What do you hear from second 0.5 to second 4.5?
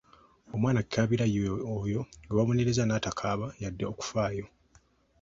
Omwana kikaabira ye oyo gwe babonereza n’atakaaba yadde okufaayo.